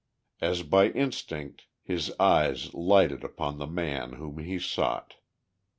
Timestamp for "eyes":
2.19-2.73